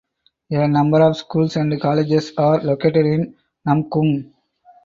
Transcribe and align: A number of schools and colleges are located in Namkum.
A 0.49 0.67
number 0.67 0.99
of 1.03 1.15
schools 1.15 1.57
and 1.57 1.79
colleges 1.79 2.33
are 2.35 2.59
located 2.63 3.05
in 3.05 3.35
Namkum. 3.67 4.33